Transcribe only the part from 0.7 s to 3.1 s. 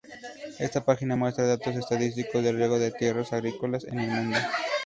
página muestra datos estadísticos del riego de